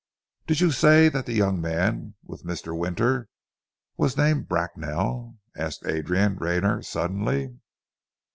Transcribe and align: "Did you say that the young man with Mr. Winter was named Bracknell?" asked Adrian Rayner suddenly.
"Did 0.47 0.61
you 0.61 0.71
say 0.71 1.09
that 1.09 1.27
the 1.27 1.33
young 1.33 1.61
man 1.61 2.15
with 2.23 2.43
Mr. 2.43 2.75
Winter 2.75 3.29
was 3.97 4.17
named 4.17 4.47
Bracknell?" 4.49 5.37
asked 5.55 5.85
Adrian 5.85 6.37
Rayner 6.37 6.81
suddenly. 6.81 7.59